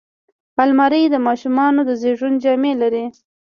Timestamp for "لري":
2.81-3.05